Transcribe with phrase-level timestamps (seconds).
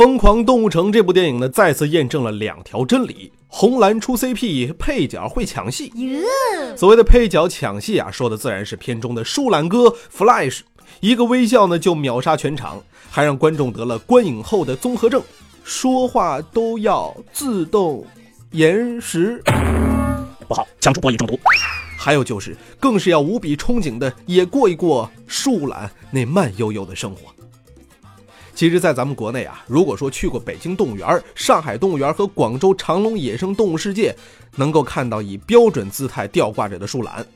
[0.00, 5.92] 疯狂动物城》这部电影呢，再次验证了两条真理：红蓝出 CP，配角会抢戏。
[6.74, 10.60] 所谓的配角抢戏啊，说的自然是片中的树懒哥 Flash，
[11.00, 15.22] 一个微笑呢就秒杀全场，还让观众得了观影后的综合症，
[15.64, 18.02] 说话都要自动
[18.52, 19.42] 延时，
[20.48, 21.38] 不好，强出播已中毒。
[21.98, 27.30] 还有就是，更是要无比憧憬的，也过一过树懒那慢悠悠的生活。
[28.60, 34.14] 其实，在咱们国内啊，如果说去过北京动物园、上海动物园和广州长隆野生动物世界，
[34.56, 37.26] 能够看到以标准姿态吊挂着的树懒。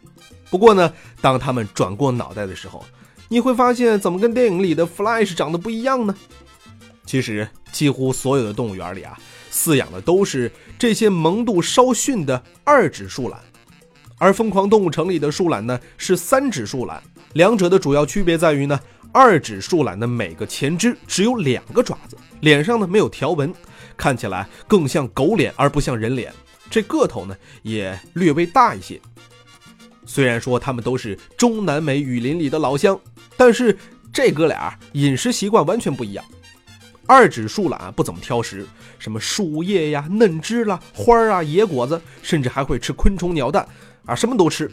[0.50, 2.84] 不过呢，当他们转过脑袋的时候，
[3.30, 6.14] 你会发现怎么跟电影里的 Flash 长得不一样呢？
[7.06, 9.18] 其实，几乎所有的动物园里啊，
[9.50, 13.40] 饲养的都是这些萌度稍逊的二指树懒，
[14.18, 17.02] 而疯狂动物城里的树懒呢是三指树懒。
[17.32, 18.78] 两者的主要区别在于呢。
[19.14, 23.54] 二指树懒的每个前肢只有两个爪子，脸上呢没有条纹，
[23.96, 26.34] 看起来更像狗脸而不像人脸。
[26.68, 29.00] 这个头呢也略微大一些。
[30.04, 32.98] 虽然说他们都是中南美雨林里的老乡，
[33.36, 33.78] 但是
[34.12, 36.24] 这哥俩饮食习惯完全不一样。
[37.06, 38.66] 二指树懒不怎么挑食，
[38.98, 43.64] 什么树叶呀、嫩枝啦、花啊、野果子，甚至还会吃昆虫、鸟蛋
[44.06, 44.68] 啊，什么都吃。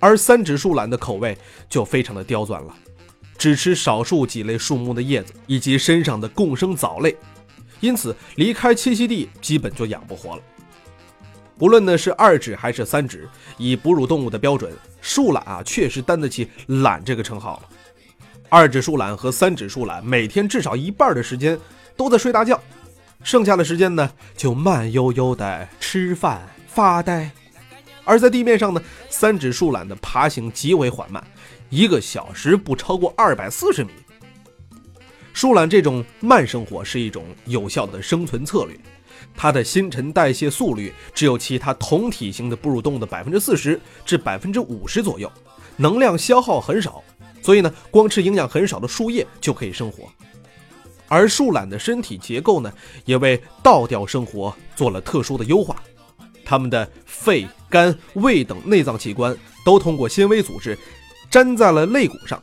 [0.00, 1.36] 而三指树懒的口味
[1.68, 2.74] 就非常的刁钻了。
[3.38, 7.16] 只吃少数几类树木的叶子以及身上的共生藻类，
[7.78, 10.42] 因此离开栖息地基本就养不活了。
[11.56, 16.48] 不论呢是二指还是三指，以哺乳动物的标准，树懒啊确实担得起
[16.82, 17.68] “懒”这个称号了。
[18.48, 21.58] 二指树懒和三指树懒每天至少一半的时间
[21.96, 22.60] 都在睡大觉，
[23.22, 27.30] 剩下的时间呢就慢悠悠的吃饭发呆。
[28.04, 28.80] 而在地面上呢，
[29.10, 31.22] 三指树懒的爬行极为缓慢。
[31.70, 33.90] 一个小时不超过二百四十米。
[35.32, 38.76] 树懒这种慢生活是一种有效的生存策略，
[39.36, 45.30] 它的新陈代谢速率只有其他同体型的哺乳动物的百分之四十至百分之五十左右，
[45.76, 47.04] 能量消耗很少，
[47.40, 50.08] 所以呢，光吃营养很少的树叶就可以生活。
[51.06, 52.72] 而树懒的身体结构呢，
[53.04, 55.80] 也为倒吊生活做了特殊的优化，
[56.44, 60.76] 它们的肺、肝、胃等内脏器官都通过纤维组织。
[61.30, 62.42] 粘在了肋骨上，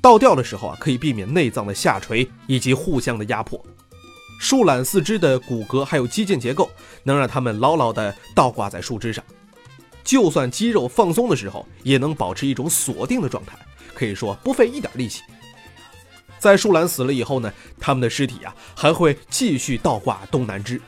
[0.00, 3.60] 倒吊的时候啊，可以避免内脏的下垂以及互相的压迫。
[4.38, 6.70] 树懒四肢的骨骼还有肌腱结构，
[7.02, 9.24] 能让它们牢牢地倒挂在树枝上，
[10.04, 13.56] 就算肌肉放松的时候，也能保持一种锁定的状态，
[13.94, 15.22] 可以说不费一点力气。
[16.38, 20.78] 在树懒死了以后呢，它们的尸体啊还会继续倒挂东南枝，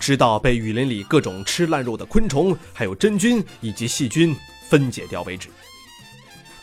[0.00, 4.34] 直到被雨林里各种吃烂肉的昆虫、还有真菌以及细菌
[4.68, 5.48] 分解掉为止。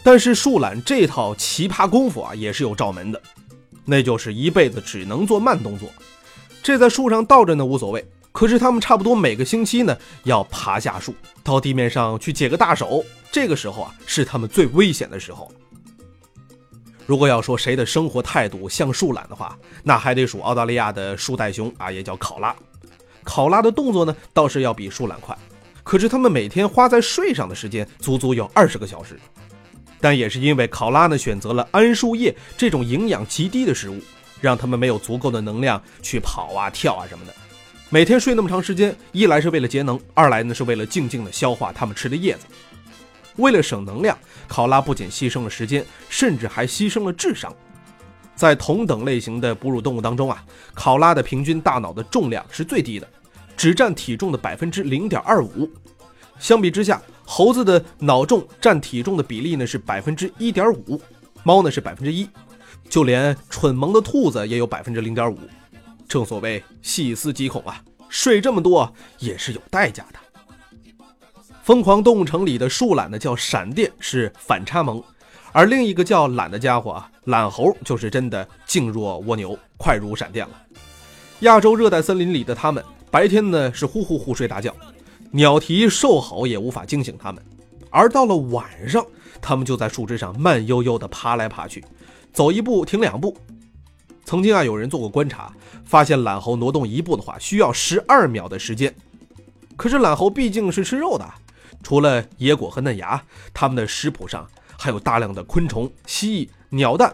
[0.03, 3.21] 但是树懒这套奇葩功夫啊，也是有罩门的，
[3.85, 5.89] 那就是一辈子只能做慢动作。
[6.61, 13.03] 这在树上倒着呢无所谓，可是他们差不多每个星期呢要爬下树，到地面上去解个大手。
[13.31, 15.51] 这个时候啊，是他们最危险的时候。
[17.05, 22.55] 如果要说谁的生活态度像树懒的话，那还得数澳大利亚的树袋熊啊，也叫考拉。
[23.23, 25.37] 考拉的动作呢倒是要比树懒快，
[25.83, 29.19] 可是他们每天花在睡上的时间足足有二十个小时。
[30.03, 34.01] 但也是因为考拉呢选择了桉树叶这种营养极低的食物，
[34.41, 37.33] 让他们没有足够的能量去跑啊跳啊什么的。
[37.89, 42.45] 每天睡那么长时间，一来是为了节能，二来呢是为了静静的消化他们吃的叶子。
[43.37, 47.55] 为了省能量，考拉不仅牺牲了时间，甚至还牺牲了智商。
[48.35, 50.43] 在同等类型的哺乳动物当中啊，
[50.73, 53.07] 考拉的平均大脑的重量是最低的，
[53.55, 55.71] 只占体重的百分之零点二五。
[56.39, 57.01] 相比之下，
[57.35, 61.01] 猴子的脑重占体重的比例呢是百分之一点五，
[61.41, 62.29] 猫呢是百分之一，
[62.87, 65.39] 就连蠢萌的兔子也有百分之零点五。
[66.07, 70.19] 正所谓细思极恐啊，睡这么多也是有代价的。
[71.63, 75.03] 疯狂动物城里的树懒呢叫闪电，是反差萌，
[75.51, 80.53] 而另一个叫懒的家伙啊，懒猴就是真的静若蜗牛，快如闪电了。
[81.39, 84.71] 亚洲热带森林里的它们，白天呢是呼呼呼睡大觉。
[85.35, 87.43] 鸟啼兽吼也无法惊醒它们，
[87.89, 89.03] 而到了晚上，
[89.41, 91.83] 它们就在树枝上慢悠悠地爬来爬去，
[92.31, 93.35] 走一步停两步。
[94.25, 95.51] 曾经啊，有人做过观察，
[95.85, 98.93] 发现懒猴挪动一步的话，需要十二秒的时间。
[99.75, 101.27] 可是懒猴毕竟是吃肉的，
[101.81, 103.19] 除了野果和嫩芽，
[103.55, 104.47] 它们的食谱上
[104.77, 107.11] 还有大量的昆虫、蜥蜴、鸟蛋，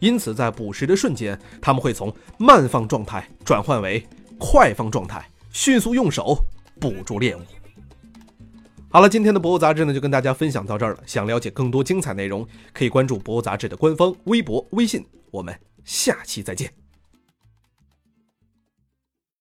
[0.00, 4.04] 因此在捕食的瞬间，它们会从慢放状态转换为
[4.40, 6.36] 快放状态，迅速用手
[6.80, 7.40] 捕捉猎物。
[8.90, 11.02] 好了，今天的博物杂志呢就跟大家分享到这儿了。
[11.06, 15.04] 想了解更多精彩内容，可以关注博物杂志的官方微博、微信。
[15.30, 15.54] 我们
[15.84, 16.72] 下期再见。